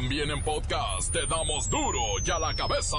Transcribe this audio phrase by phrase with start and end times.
[0.00, 2.96] También en podcast te damos duro y a la cabeza.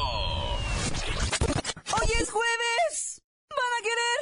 [1.94, 3.22] Hoy es jueves.
[3.50, 4.20] ¿Van a querer?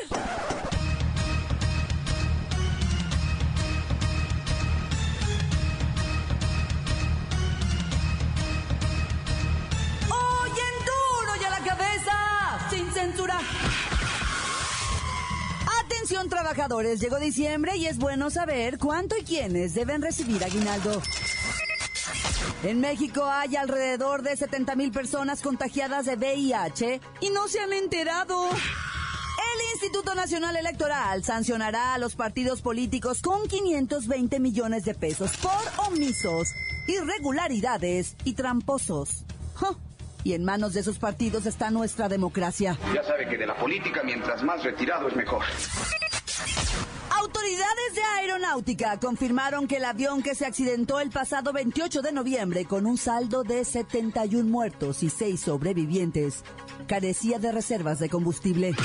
[10.11, 12.69] Hoy en duro y a la cabeza.
[12.69, 13.39] Sin censura.
[15.83, 21.01] Atención trabajadores, llegó diciembre y es bueno saber cuánto y quiénes deben recibir aguinaldo.
[22.63, 27.71] En México hay alrededor de 70 mil personas contagiadas de VIH y no se han
[27.71, 28.49] enterado.
[28.49, 35.87] El Instituto Nacional Electoral sancionará a los partidos políticos con 520 millones de pesos por
[35.87, 36.49] omisos,
[36.87, 39.23] irregularidades y tramposos.
[40.23, 42.77] Y en manos de esos partidos está nuestra democracia.
[42.93, 45.43] Ya sabe que de la política mientras más retirado es mejor.
[47.37, 52.65] Autoridades de aeronáutica confirmaron que el avión que se accidentó el pasado 28 de noviembre
[52.65, 56.43] con un saldo de 71 muertos y 6 sobrevivientes
[56.87, 58.75] carecía de reservas de combustible.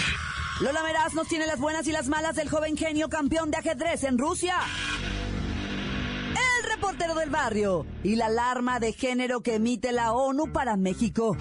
[0.61, 4.05] Lola Meraz nos tiene las buenas y las malas del joven genio campeón de ajedrez
[4.05, 4.57] en Rusia.
[6.31, 11.39] El reportero del barrio y la alarma de género que emite la ONU para México.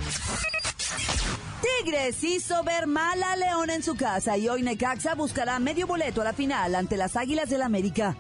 [1.61, 6.21] Tigres hizo ver mal a León en su casa y hoy Necaxa buscará medio boleto
[6.21, 8.15] a la final ante las Águilas del América.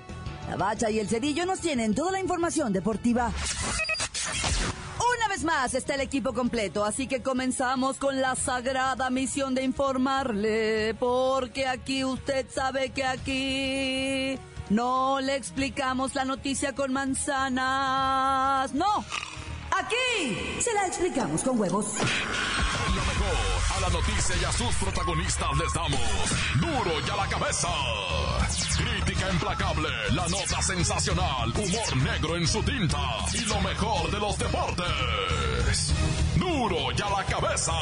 [0.49, 3.31] La Bacha y el Cerillo nos tienen toda la información deportiva.
[5.17, 9.63] Una vez más está el equipo completo, así que comenzamos con la sagrada misión de
[9.63, 14.39] informarle, porque aquí usted sabe que aquí
[14.69, 19.05] no le explicamos la noticia con manzanas, no,
[19.71, 21.87] aquí se la explicamos con huevos.
[24.11, 25.99] Noticia y a sus protagonistas les damos
[26.59, 27.69] duro y a la cabeza.
[28.77, 32.97] Crítica implacable, la nota sensacional, humor negro en su tinta
[33.33, 35.93] y lo mejor de los deportes.
[36.35, 37.73] Duro y a la cabeza.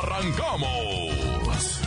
[0.00, 1.80] Arrancamos.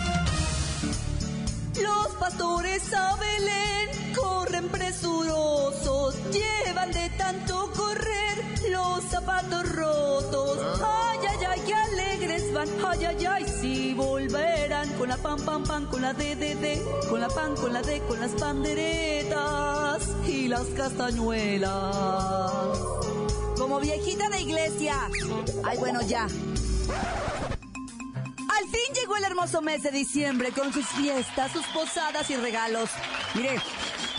[1.82, 9.97] Los pastores a Belén corren presurosos, llevan de tanto correr los zapatos rotos.
[12.60, 16.82] Ay, ay, ay, si volverán con la pam, pam, pam, con la D, D, D,
[17.08, 21.72] con la pan, con la D, con las panderetas y las castañuelas.
[23.60, 24.96] Como viejita de iglesia.
[25.64, 26.24] Ay, bueno, ya.
[26.24, 26.32] Al
[28.72, 32.90] fin llegó el hermoso mes de diciembre con sus fiestas, sus posadas y regalos.
[33.36, 33.62] Mire,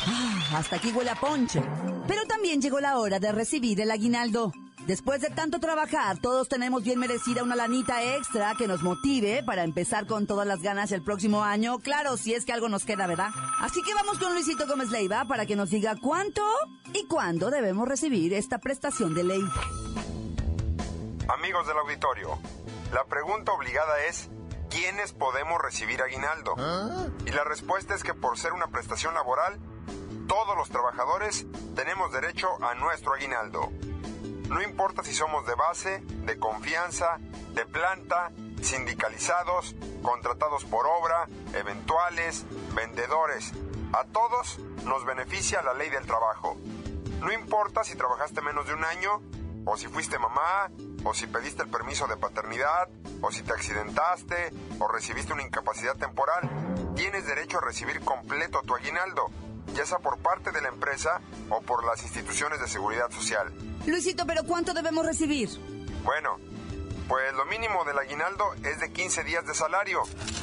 [0.06, 1.60] ah, hasta aquí huele a ponche.
[2.06, 4.52] Pero también llegó la hora de recibir el aguinaldo.
[4.88, 9.62] Después de tanto trabajar, todos tenemos bien merecida una lanita extra que nos motive para
[9.62, 11.78] empezar con todas las ganas el próximo año.
[11.80, 13.28] Claro, si es que algo nos queda, ¿verdad?
[13.60, 16.42] Así que vamos con Luisito Gómez Leiva para que nos diga cuánto
[16.94, 19.42] y cuándo debemos recibir esta prestación de ley.
[21.28, 22.38] Amigos del auditorio,
[22.94, 24.30] la pregunta obligada es,
[24.70, 26.54] ¿quiénes podemos recibir aguinaldo?
[27.26, 29.58] Y la respuesta es que por ser una prestación laboral,
[30.26, 31.44] todos los trabajadores
[31.76, 33.70] tenemos derecho a nuestro aguinaldo.
[34.48, 37.18] No importa si somos de base, de confianza,
[37.52, 38.32] de planta,
[38.62, 43.52] sindicalizados, contratados por obra, eventuales, vendedores.
[43.92, 46.56] A todos nos beneficia la ley del trabajo.
[47.20, 49.20] No importa si trabajaste menos de un año,
[49.66, 50.70] o si fuiste mamá,
[51.04, 52.88] o si pediste el permiso de paternidad,
[53.20, 56.48] o si te accidentaste, o recibiste una incapacidad temporal,
[56.96, 59.30] tienes derecho a recibir completo tu aguinaldo,
[59.74, 61.20] ya sea por parte de la empresa
[61.50, 63.52] o por las instituciones de seguridad social.
[63.86, 65.48] Luisito, pero ¿cuánto debemos recibir?
[66.04, 66.38] Bueno,
[67.08, 70.02] pues lo mínimo del aguinaldo es de 15 días de salario,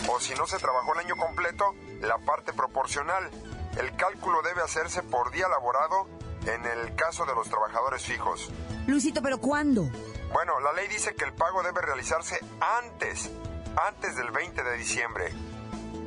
[0.10, 3.30] o si no se trabajó el año completo, la parte proporcional.
[3.78, 6.08] El cálculo debe hacerse por día laborado
[6.48, 8.50] en el caso de los trabajadores fijos.
[8.88, 9.90] Luisito, pero ¿cuándo?
[10.34, 13.30] Bueno, la ley dice que el pago debe realizarse antes,
[13.78, 15.32] antes del 20 de diciembre.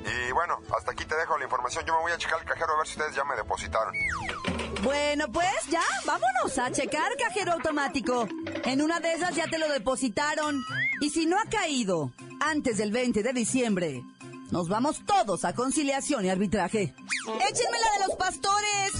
[0.08, 1.84] Y bueno, hasta aquí te dejo la información.
[1.84, 3.94] Yo me voy a checar el cajero a ver si ustedes ya me depositaron.
[4.82, 8.28] Bueno, pues ya, vámonos a checar cajero automático.
[8.64, 10.62] En una de esas ya te lo depositaron.
[11.00, 14.02] Y si no ha caído antes del 20 de diciembre,
[14.50, 16.94] nos vamos todos a conciliación y arbitraje.
[17.50, 18.92] ¡Échenme la de los pastores!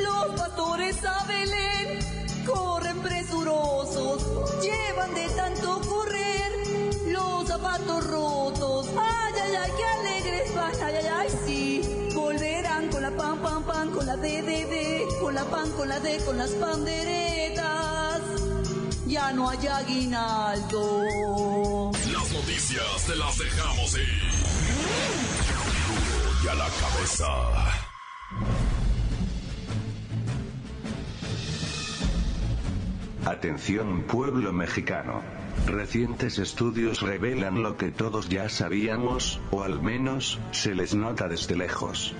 [0.00, 6.39] Los pastores a Belén corren presurosos, llevan de tanto correr
[7.50, 8.86] zapatos rotos.
[8.96, 10.72] ¡Ay, ay, ay, qué alegres van!
[10.84, 11.82] ¡Ay, ay, ay, sí!
[12.14, 15.88] Volverán con la pan, pan, pan, con la D, D, D, con la pan, con
[15.88, 18.22] la D, con las panderetas.
[19.06, 21.90] Ya no hay aguinaldo.
[22.12, 24.30] Las noticias te las dejamos ir.
[26.44, 27.26] Y a la cabeza.
[33.26, 35.39] Atención pueblo mexicano.
[35.66, 41.56] Recientes estudios revelan lo que todos ya sabíamos, o al menos, se les nota desde
[41.56, 42.14] lejos.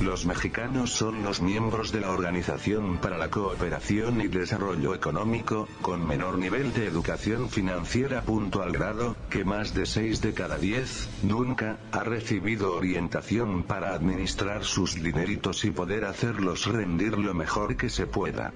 [0.00, 6.06] Los mexicanos son los miembros de la Organización para la Cooperación y Desarrollo Económico, con
[6.06, 8.20] menor nivel de educación financiera.
[8.20, 13.94] Punto al grado, que más de 6 de cada 10, nunca, ha recibido orientación para
[13.94, 18.52] administrar sus dineritos y poder hacerlos rendir lo mejor que se pueda.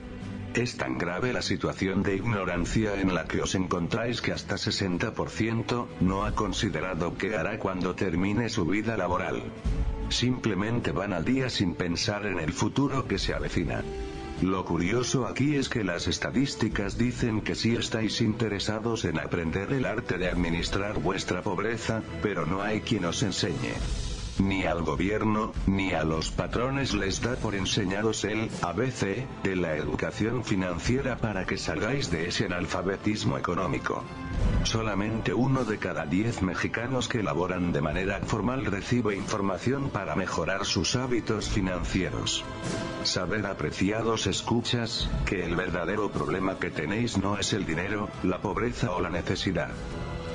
[0.55, 5.87] Es tan grave la situación de ignorancia en la que os encontráis que hasta 60%
[6.00, 9.44] no ha considerado qué hará cuando termine su vida laboral.
[10.08, 13.85] Simplemente van al día sin pensar en el futuro que se avecina.
[14.43, 19.85] Lo curioso aquí es que las estadísticas dicen que sí estáis interesados en aprender el
[19.85, 23.75] arte de administrar vuestra pobreza, pero no hay quien os enseñe.
[24.40, 29.76] Ni al gobierno, ni a los patrones les da por enseñaros el ABC de la
[29.76, 34.02] educación financiera para que salgáis de ese analfabetismo económico.
[34.64, 40.64] Solamente uno de cada diez mexicanos que laboran de manera formal recibe información para mejorar
[40.64, 42.42] sus hábitos financieros.
[43.04, 48.92] Saber apreciados escuchas, que el verdadero problema que tenéis no es el dinero, la pobreza
[48.92, 49.70] o la necesidad.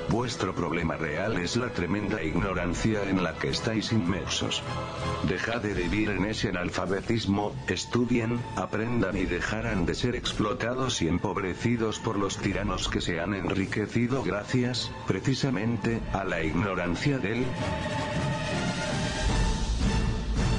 [0.09, 4.61] Vuestro problema real es la tremenda ignorancia en la que estáis inmersos.
[5.23, 11.99] Dejad de vivir en ese analfabetismo, estudien, aprendan y dejarán de ser explotados y empobrecidos
[11.99, 17.45] por los tiranos que se han enriquecido gracias, precisamente, a la ignorancia del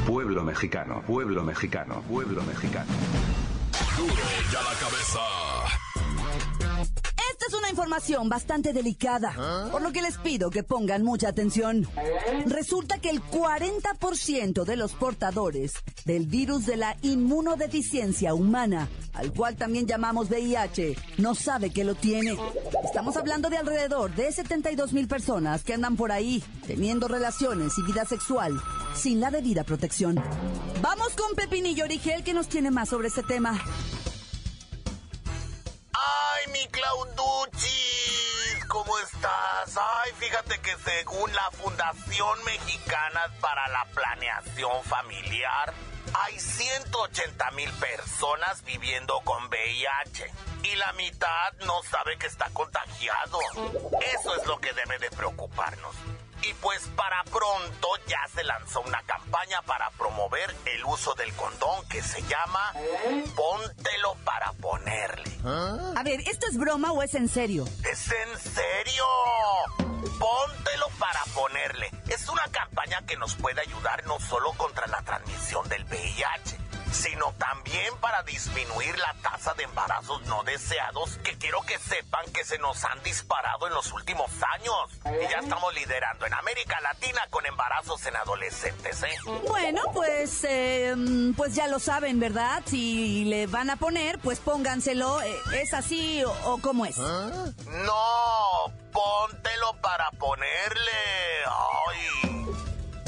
[0.06, 2.92] pueblo mexicano, pueblo mexicano, pueblo mexicano.
[3.96, 4.14] Duro
[4.52, 5.65] ya la cabeza.
[7.66, 9.32] Una información bastante delicada,
[9.72, 11.84] por lo que les pido que pongan mucha atención.
[12.46, 15.72] Resulta que el 40% de los portadores
[16.04, 21.96] del virus de la inmunodeficiencia humana, al cual también llamamos VIH, no sabe que lo
[21.96, 22.38] tiene.
[22.84, 27.82] Estamos hablando de alrededor de 72 mil personas que andan por ahí teniendo relaciones y
[27.82, 28.52] vida sexual
[28.94, 30.22] sin la debida protección.
[30.80, 33.60] Vamos con Pepinillo Origel que nos tiene más sobre este tema.
[36.56, 38.64] ¡Ay, mi Clauduchis!
[38.68, 39.76] ¿Cómo estás?
[39.76, 45.74] Ay, fíjate que según la Fundación Mexicana para la Planeación Familiar,
[46.14, 50.32] hay 180 mil personas viviendo con VIH
[50.62, 53.38] y la mitad no sabe que está contagiado.
[54.14, 55.94] Eso es lo que debe de preocuparnos.
[56.48, 61.88] Y pues para pronto ya se lanzó una campaña para promover el uso del condón
[61.88, 62.72] que se llama
[63.34, 65.36] Póntelo para ponerle.
[65.44, 67.64] A ver, ¿esto es broma o es en serio?
[67.84, 69.04] ¿Es en serio?
[70.18, 71.90] Póntelo para ponerle.
[72.08, 76.58] Es una campaña que nos puede ayudar no solo contra la transmisión del VIH,
[76.96, 82.44] sino también para disminuir la tasa de embarazos no deseados que quiero que sepan que
[82.44, 84.74] se nos han disparado en los últimos años.
[85.04, 89.16] Y ya estamos liderando en América Latina con embarazos en adolescentes, ¿eh?
[89.46, 90.94] Bueno, pues, eh,
[91.36, 92.62] pues ya lo saben, ¿verdad?
[92.66, 95.20] Si le van a poner, pues pónganselo.
[95.22, 96.96] Eh, ¿Es así o, o cómo es?
[96.96, 100.90] No, póntelo para ponerle.
[101.46, 102.35] Ay.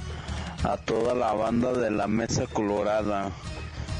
[0.64, 3.30] a toda la banda de la Mesa Colorada,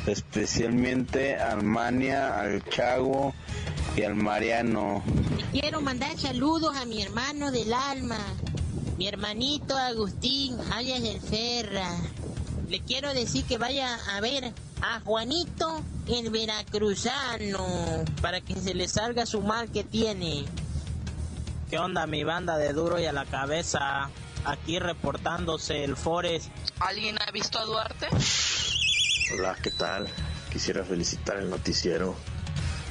[0.06, 3.34] especialmente a Armania, al Chago
[3.96, 5.02] y al Mariano.
[5.52, 8.18] Quiero mandar saludos a mi hermano del alma,
[8.98, 11.90] mi hermanito Agustín, alias el Ferra.
[12.68, 17.64] Le quiero decir que vaya a ver a Juanito el Veracruzano
[18.20, 20.44] para que se le salga su mal que tiene.
[21.70, 24.10] ¿Qué onda mi banda de duro y a la cabeza?
[24.46, 26.50] Aquí reportándose el Forest.
[26.78, 28.06] ¿Alguien ha visto a Duarte?
[29.34, 30.06] Hola, ¿qué tal?
[30.52, 32.14] Quisiera felicitar el noticiero,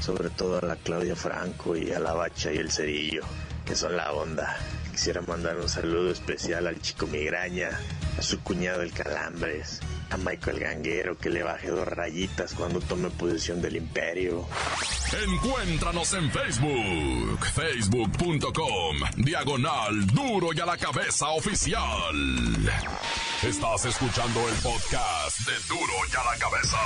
[0.02, 3.24] sobre todo a la Claudia Franco y a la Bacha y el Cerillo,
[3.66, 4.58] que son la onda.
[4.92, 7.70] Quisiera mandar un saludo especial al chico Migraña,
[8.20, 13.10] a su cuñado el Calambres, a Michael Ganguero que le baje dos rayitas cuando tome
[13.10, 14.48] posesión del imperio.
[15.24, 22.16] Encuéntranos en Facebook, facebook.com, diagonal duro y a la cabeza oficial.
[23.44, 26.78] Estás escuchando el podcast de duro y a la cabeza.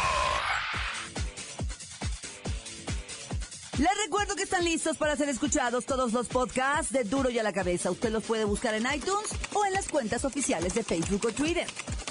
[3.79, 7.43] Les recuerdo que están listos para ser escuchados todos los podcasts de Duro y a
[7.43, 7.89] la Cabeza.
[7.89, 11.65] Usted los puede buscar en iTunes o en las cuentas oficiales de Facebook o Twitter.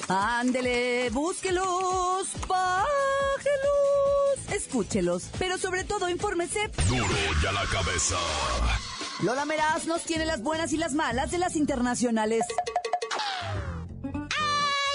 [0.09, 2.89] Ándele, búsquelos, bájelos,
[4.51, 6.69] escúchelos, pero sobre todo infórmese.
[6.89, 7.05] Duro
[7.43, 8.17] y a la cabeza.
[9.23, 12.47] Lola Meraz nos tiene las buenas y las malas de las internacionales.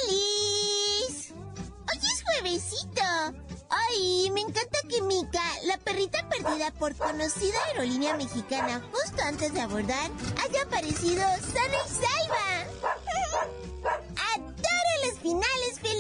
[0.08, 1.34] ¡Alice!
[1.36, 3.04] ¡Hoy es juevesito!
[3.70, 4.32] ¡Ay!
[4.34, 10.10] Me encanta que Mika, la perrita perdida por conocida aerolínea mexicana justo antes de abordar,
[10.44, 12.63] haya aparecido sana y salva.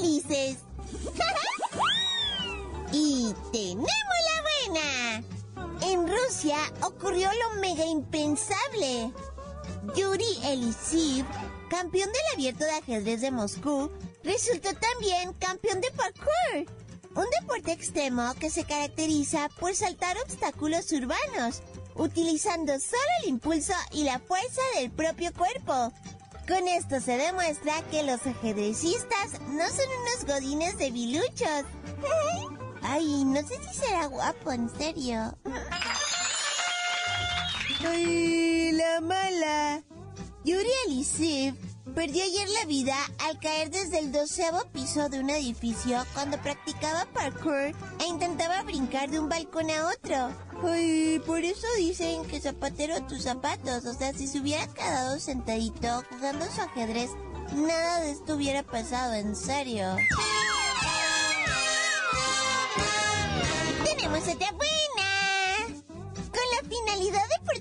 [2.91, 3.87] y tenemos
[4.27, 5.23] la buena.
[5.81, 9.13] En Rusia ocurrió lo mega impensable.
[9.95, 11.25] Yuri Elisiv,
[11.69, 13.89] campeón del abierto de ajedrez de Moscú,
[14.23, 16.65] resultó también campeón de parkour,
[17.15, 21.61] un deporte extremo que se caracteriza por saltar obstáculos urbanos,
[21.95, 25.93] utilizando solo el impulso y la fuerza del propio cuerpo.
[26.47, 31.63] Con esto se demuestra que los ajedrecistas no son unos godines de biluchos.
[32.81, 35.37] Ay, no sé si será guapo, en serio.
[37.87, 39.83] ¡Ay, la mala!
[40.43, 41.55] Yuri Alisiv
[41.91, 47.05] perdió ayer la vida al caer desde el doceavo piso de un edificio cuando practicaba
[47.13, 50.31] parkour e intentaba brincar de un balcón a otro.
[50.63, 53.85] Ay, por eso dicen que zapatero tus zapatos.
[53.85, 57.11] O sea, si se hubiera quedado sentadito jugando su ajedrez,
[57.53, 59.95] nada de esto hubiera pasado, en serio.
[63.83, 64.51] Tenemos otra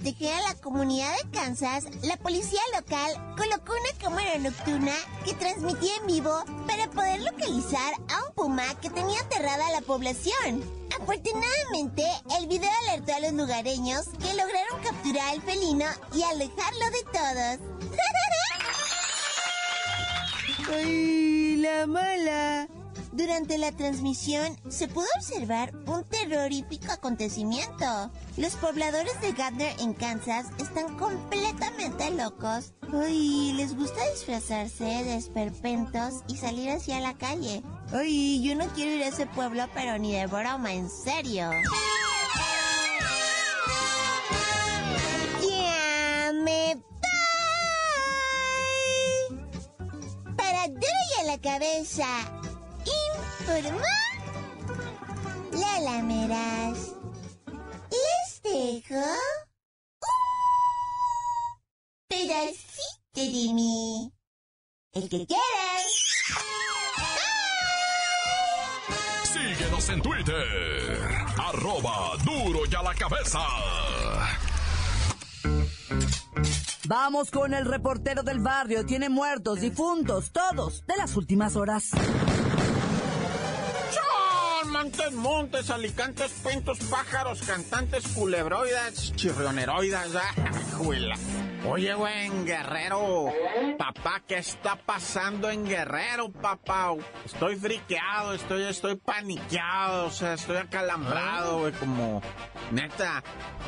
[0.02, 4.92] proteger a la comunidad de Kansas, la policía local colocó una cámara nocturna
[5.24, 9.80] que transmitía en vivo para poder localizar a un puma que tenía aterrada a la
[9.82, 10.64] población.
[11.00, 12.04] Afortunadamente,
[12.36, 17.58] el video alertó a los lugareños que lograron capturar al felino y alejarlo de todos.
[20.74, 22.81] ¡Ay, la mala!
[23.12, 28.10] Durante la transmisión se pudo observar un terrorífico acontecimiento.
[28.38, 32.72] Los pobladores de Gardner en Kansas están completamente locos.
[32.90, 37.62] Ay, les gusta disfrazarse de esperpentos y salir hacia la calle.
[37.92, 41.50] Ay, yo no quiero ir a ese pueblo, pero ni de broma, en serio.
[45.42, 45.72] Ya.
[50.36, 50.66] Para
[51.26, 52.41] la cabeza.
[53.42, 53.80] Informó
[55.52, 56.94] Lala Meraz.
[57.90, 60.08] Les dejo un
[62.08, 64.12] pedacito de mí.
[64.92, 65.86] El que quieran.
[69.24, 71.00] Síguenos en Twitter.
[71.36, 73.40] Arroba duro y a la cabeza.
[76.86, 78.86] Vamos con el reportero del barrio.
[78.86, 81.90] Tiene muertos, difuntos, todos de las últimas horas.
[84.72, 90.34] Montes, montes, alicantes, pintos, pájaros, cantantes, culebroides, chirrioneroides, ah,
[90.78, 91.14] juela.
[91.64, 93.26] Oye, güey, en Guerrero,
[93.78, 96.92] papá, ¿qué está pasando en Guerrero, papá?
[97.24, 102.20] Estoy friqueado, estoy, estoy paniqueado, o sea, estoy acalambrado, güey, como,
[102.72, 103.22] neta,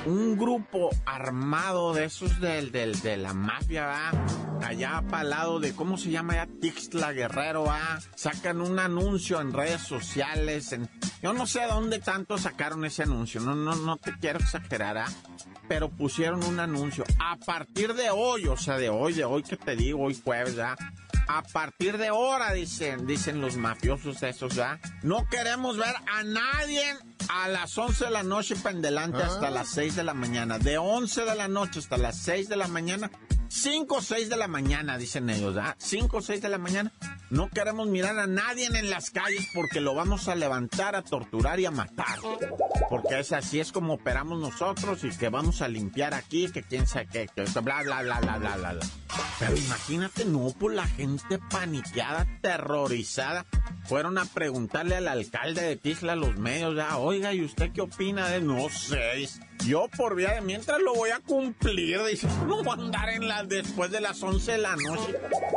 [0.07, 4.11] un grupo armado de esos del, del, de la mafia, ¿va?
[4.67, 6.49] Allá para el lado de, ¿cómo se llama ya?
[6.61, 8.01] Tixla Guerrero, ¿va?
[8.17, 10.91] Sacan un anuncio en redes sociales, en,
[11.23, 15.07] yo no sé dónde tanto sacaron ese anuncio, no, no, no te quiero exagerar, ¿ah?
[15.69, 17.05] pero pusieron un anuncio.
[17.21, 20.57] A partir de hoy, o sea, de hoy, de hoy que te digo, hoy jueves,
[20.57, 20.75] ¿ya?
[21.29, 24.81] A partir de ahora, dicen, dicen los mafiosos esos, ¿ya?
[25.03, 26.83] No queremos ver a nadie
[27.29, 30.59] a las 11 de la noche para en delante hasta las 6 de la mañana.
[30.59, 33.11] De 11 de la noche hasta las 6 de la mañana.
[33.49, 35.77] 5 o 6 de la mañana, dicen ellos, ¿ah?
[35.79, 36.93] 5 o 6 de la mañana.
[37.31, 41.59] No queremos mirar a nadie en las calles porque lo vamos a levantar, a torturar
[41.59, 42.19] y a matar.
[42.89, 46.87] Porque es así, es como operamos nosotros y que vamos a limpiar aquí, que quién
[46.87, 48.79] sabe qué, que bla, bla, bla, bla, bla, bla.
[49.39, 53.47] Pero imagínate, no, por la gente paniqueada, terrorizada.
[53.87, 58.29] Fueron a preguntarle al alcalde de Tisla, los medios, ya, oiga, ¿y usted qué opina
[58.29, 59.29] de no sé?
[59.67, 63.29] Yo por vía de mientras lo voy a cumplir, dice, no voy a andar en
[63.43, 65.15] después de las 11 de la noche,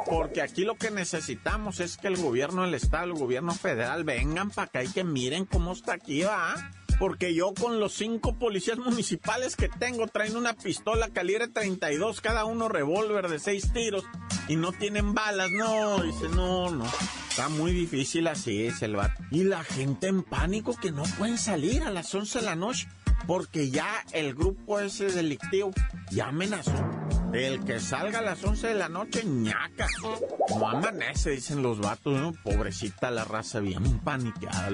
[0.09, 4.49] porque aquí lo que necesitamos es que el gobierno del estado, el gobierno federal vengan
[4.49, 8.77] para acá y que miren cómo está aquí, va porque yo con los cinco policías
[8.77, 14.03] municipales que tengo traen una pistola calibre 32, cada uno revólver de seis tiros
[14.47, 15.51] y no tienen balas.
[15.51, 16.85] No, dice, no, no.
[17.29, 18.97] Está muy difícil así, es el.
[19.31, 22.87] Y la gente en pánico que no pueden salir a las 11 de la noche
[23.27, 25.71] porque ya el grupo ese delictivo
[26.11, 26.73] ya amenazó.
[27.33, 29.87] El que salga a las 11 de la noche, ñaca.
[30.49, 32.31] No amanece, dicen los vatos, ¿no?
[32.43, 34.69] Pobrecita la raza, bien paniqueada.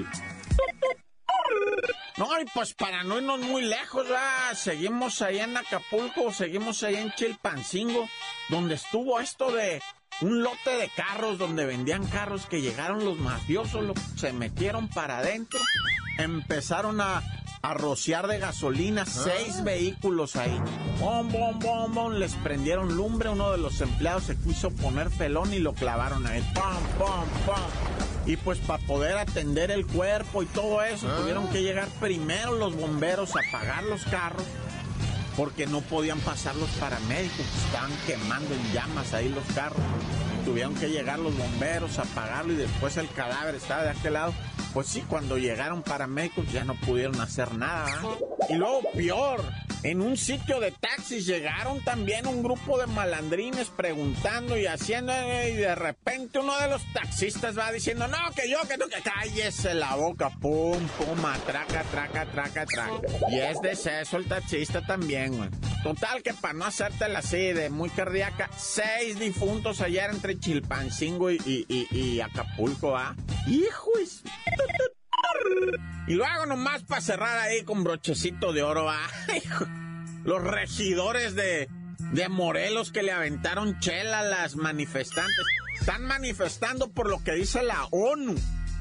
[2.16, 4.54] No, y pues para no irnos muy lejos, ¿verdad?
[4.54, 8.08] seguimos ahí en Acapulco, seguimos ahí en Chilpancingo,
[8.48, 9.82] donde estuvo esto de
[10.20, 15.58] un lote de carros, donde vendían carros que llegaron los mafiosos, se metieron para adentro,
[16.18, 17.20] empezaron a,
[17.64, 20.60] a rociar de gasolina seis vehículos ahí.
[21.00, 25.50] Bom, bom, bom, bom, les prendieron lumbre, uno de los empleados se quiso poner pelón
[25.54, 26.42] y lo clavaron ahí.
[26.54, 27.70] Pam, pam, pam.
[28.26, 32.76] Y pues para poder atender el cuerpo y todo eso, tuvieron que llegar primero los
[32.76, 34.44] bomberos a apagar los carros
[35.34, 39.80] porque no podían pasar los paramédicos, estaban quemando en llamas ahí los carros.
[40.44, 44.34] Tuvieron que llegar los bomberos a apagarlo y después el cadáver estaba de aquel lado.
[44.74, 47.86] Pues sí, cuando llegaron paramédicos ya no pudieron hacer nada.
[48.48, 49.42] Y luego peor,
[49.84, 55.52] en un sitio de taxis llegaron también un grupo de malandrines preguntando y haciendo, y
[55.52, 59.74] de repente uno de los taxistas va diciendo, no, que yo, que tú, que cállese
[59.74, 63.00] la boca, pum, pum, traca, traca, traca, traca.
[63.30, 65.50] Y es de eso el taxista también, güey.
[65.82, 71.66] Total que para no hacértela así de muy cardíaca, seis difuntos ayer entre Chilpancingo y,
[71.68, 73.14] y, y, Acapulco, ¿ah?
[73.46, 74.22] ¡Hijos!
[76.06, 78.90] Y lo hago nomás para cerrar ahí con brochecito de oro.
[80.24, 81.68] Los regidores de,
[82.12, 85.44] de Morelos que le aventaron chela a las manifestantes.
[85.80, 88.34] Están manifestando por lo que dice la ONU.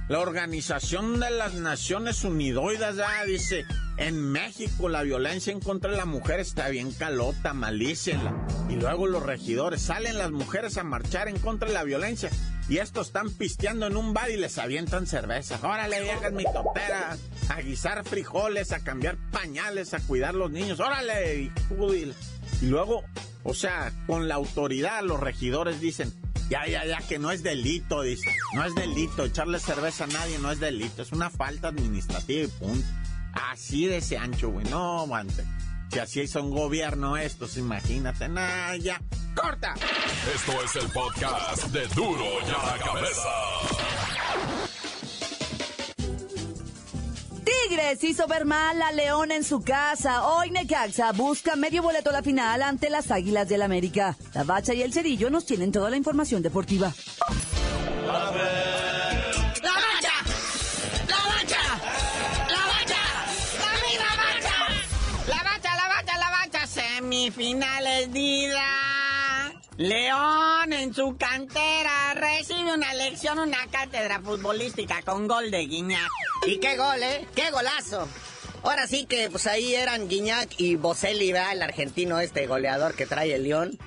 [0.10, 5.98] La Organización de las Naciones Unidas ya dice, en México la violencia en contra de
[5.98, 8.46] la mujer está bien calota, malícela.
[8.70, 12.30] Y luego los regidores salen las mujeres a marchar en contra de la violencia
[12.70, 15.60] y estos están pisteando en un bar y les avientan cerveza.
[15.62, 17.18] Órale, viejas mi topera,
[17.50, 20.80] a guisar frijoles, a cambiar pañales, a cuidar los niños.
[20.80, 21.52] Órale,
[22.62, 23.04] y, luego,
[23.44, 26.14] o sea, con la autoridad los regidores dicen,
[26.50, 28.30] ya, ya, ya, que no es delito, dice.
[28.54, 32.48] No es delito, echarle cerveza a nadie no es delito, es una falta administrativa y
[32.48, 32.88] punto.
[33.34, 35.44] Así de ese ancho, güey, no, aguante.
[35.94, 39.00] Si así son gobierno estos, imagínate, nada, ya.
[39.36, 39.76] ¡Corta!
[40.34, 43.30] Esto es el podcast de Duro ya la cabeza.
[47.46, 50.28] Tigres hizo ver mal a León en su casa.
[50.28, 54.18] Hoy Necaxa busca medio boleto a la final ante las Águilas del América.
[54.34, 56.92] La Bacha y el Cerillo nos tienen toda la información deportiva.
[67.34, 69.52] Finales Dida.
[69.78, 76.10] León en su cantera recibe una lección, una cátedra futbolística con gol de Guiñac.
[76.46, 77.28] ¿Y qué gol, eh?
[77.36, 78.08] ¡Qué golazo!
[78.64, 81.54] Ahora sí que pues ahí eran Guiñac y Boselli, ¿verdad?
[81.54, 83.78] El argentino este goleador que trae el León.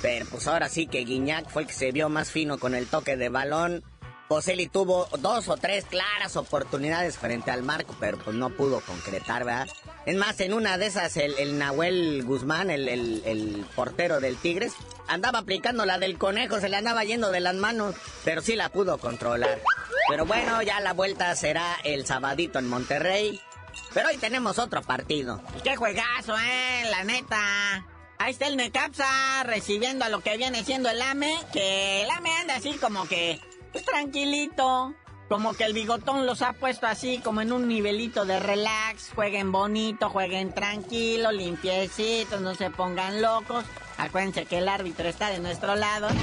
[0.00, 2.86] Pero pues ahora sí que Guiñac fue el que se vio más fino con el
[2.86, 3.84] toque de balón.
[4.28, 9.44] Boselli tuvo dos o tres claras oportunidades frente al marco, pero pues no pudo concretar,
[9.44, 9.68] ¿verdad?
[10.06, 14.74] Es más, en una de esas, el, Nahuel Guzmán, el, portero del Tigres,
[15.08, 18.68] andaba aplicando la del conejo, se le andaba yendo de las manos, pero sí la
[18.68, 19.60] pudo controlar.
[20.08, 23.40] Pero bueno, ya la vuelta será el sabadito en Monterrey.
[23.94, 25.40] Pero hoy tenemos otro partido.
[25.62, 26.84] ¡Qué juegazo, eh!
[26.90, 27.86] La neta.
[28.18, 32.30] Ahí está el Necapsa recibiendo a lo que viene siendo el AME, que el AME
[32.36, 33.40] anda así como que
[33.72, 34.94] pues tranquilito.
[35.28, 39.10] Como que el bigotón los ha puesto así, como en un nivelito de relax.
[39.14, 43.64] Jueguen bonito, jueguen tranquilo, limpiecitos, no se pongan locos.
[43.96, 46.08] Acuérdense que el árbitro está de nuestro lado.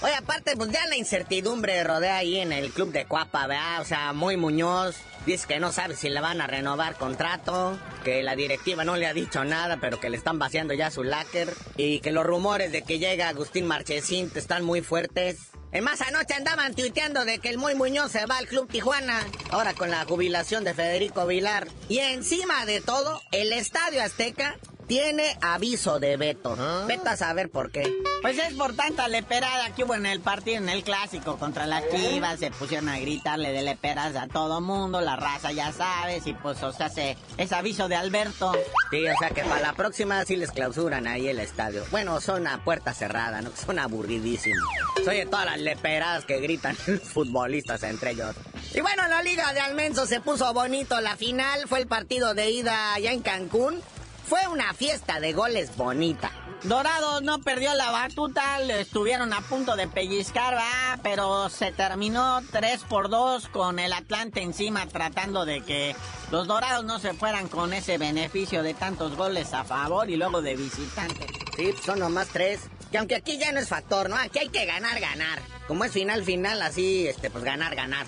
[0.00, 3.80] Oye, aparte, pues ya la incertidumbre rodea ahí en el club de Cuapa, ¿verdad?
[3.80, 4.96] O sea, muy Muñoz
[5.26, 9.06] dice que no sabe si le van a renovar contrato, que la directiva no le
[9.06, 12.72] ha dicho nada, pero que le están vaciando ya su láquer, y que los rumores
[12.72, 15.50] de que llega Agustín Marchesín están muy fuertes.
[15.70, 19.26] En más anoche andaban tuiteando de que el muy Muñoz se va al Club Tijuana,
[19.50, 21.68] ahora con la jubilación de Federico Vilar.
[21.90, 24.56] Y encima de todo, el Estadio Azteca
[24.88, 26.56] tiene aviso de veto.
[26.86, 27.94] Vete a saber por qué.
[28.22, 31.84] Pues es por tanta leperada que hubo en el partido, en el clásico contra las
[31.90, 32.40] Chivas.
[32.40, 35.00] Se pusieron a gritarle de leperas a todo mundo.
[35.00, 36.26] La raza ya sabes.
[36.26, 38.52] Y pues, o sea, se, es aviso de Alberto.
[38.90, 41.84] Sí, o sea que para la próxima sí les clausuran ahí el estadio.
[41.90, 43.50] Bueno, son a puerta cerrada, ¿no?
[43.54, 44.66] Son aburridísimos.
[45.04, 48.34] Soy de todas las leperadas que gritan los futbolistas entre ellos.
[48.74, 51.00] Y bueno, la Liga de Almenso se puso bonito.
[51.02, 53.82] La final fue el partido de ida allá en Cancún.
[54.28, 56.30] Fue una fiesta de goles bonita.
[56.64, 60.98] Dorados no perdió la batuta, le estuvieron a punto de pellizcar, ¿va?
[61.02, 65.96] pero se terminó 3 por 2 con el Atlante encima tratando de que
[66.30, 70.42] los Dorados no se fueran con ese beneficio de tantos goles a favor y luego
[70.42, 71.26] de visitante.
[71.56, 72.60] Sí, son nomás tres.
[72.92, 74.16] Que aunque aquí ya no es factor, ¿no?
[74.16, 75.40] Aquí hay que ganar, ganar.
[75.66, 78.06] Como es final, final, así, este, pues ganar, ganar.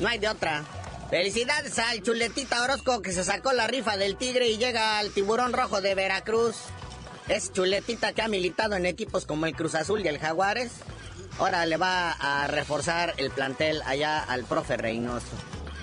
[0.00, 0.64] No hay de otra.
[1.12, 5.52] Felicidades al chuletita Orozco que se sacó la rifa del Tigre y llega al tiburón
[5.52, 6.56] rojo de Veracruz.
[7.28, 10.72] Es chuletita que ha militado en equipos como el Cruz Azul y el Jaguares.
[11.38, 15.26] Ahora le va a reforzar el plantel allá al profe Reynoso.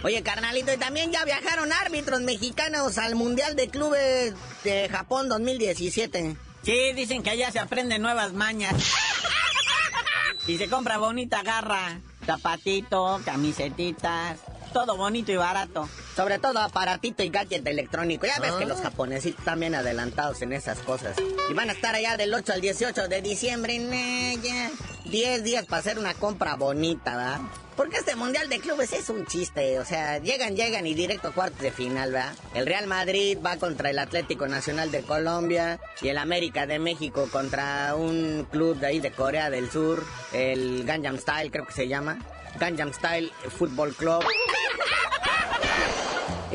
[0.03, 6.37] Oye, carnalito, y también ya viajaron árbitros mexicanos al Mundial de Clubes de Japón 2017.
[6.63, 8.73] Sí, dicen que allá se aprenden nuevas mañas.
[10.47, 14.39] y se compra bonita garra, zapatito, camisetitas,
[14.69, 15.87] todo bonito y barato.
[16.15, 18.25] Sobre todo aparatito y gadget electrónico.
[18.25, 21.15] Ya ves que los japonesitos están bien adelantados en esas cosas.
[21.49, 23.79] Y van a estar allá del 8 al 18 de diciembre.
[23.79, 24.71] Nah, ya.
[25.05, 27.39] 10 días para hacer una compra bonita, ¿verdad?
[27.75, 29.79] Porque este Mundial de Clubes es un chiste.
[29.79, 32.33] O sea, llegan, llegan y directo a cuartos de final, ¿verdad?
[32.53, 37.29] El Real Madrid va contra el Atlético Nacional de Colombia y el América de México
[37.31, 40.03] contra un club de ahí de Corea del Sur,
[40.33, 42.19] el Gangnam Style creo que se llama.
[42.59, 44.23] Gangnam Style Football Club.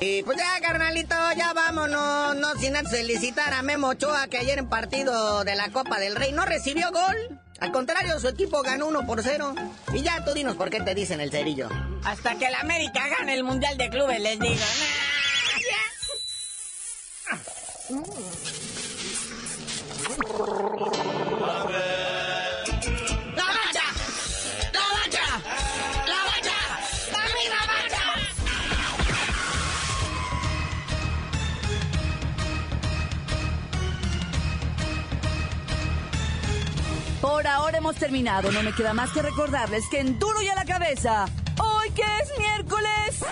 [0.07, 2.37] Y pues ya, carnalito, ya vámonos.
[2.37, 6.15] No sin antes felicitar a Memo Ochoa, que ayer en partido de la Copa del
[6.15, 7.41] Rey no recibió gol.
[7.59, 9.55] Al contrario, su equipo ganó 1 por 0.
[9.95, 11.71] Y ya tú dinos por qué te dicen el cerillo.
[12.05, 14.65] Hasta que el América gane el Mundial de Clubes, les digo.
[37.77, 38.53] Hemos terminado.
[38.53, 41.27] No me queda más que recordarles que en Duro y a la cabeza,
[41.61, 43.25] hoy que es miércoles.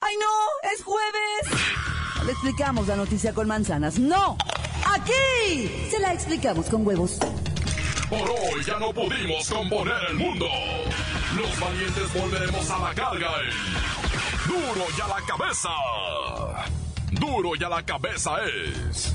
[0.00, 0.70] ¡Ay no!
[0.72, 2.24] ¡Es jueves!
[2.24, 3.98] Le explicamos la noticia con manzanas.
[3.98, 4.38] ¡No!
[4.86, 5.88] ¡Aquí!
[5.90, 7.18] Se la explicamos con huevos.
[8.08, 10.46] Por hoy ya no pudimos componer el mundo.
[11.36, 15.68] Los valientes volveremos a la carga en Duro y a la cabeza.
[17.10, 19.14] Duro y a la cabeza es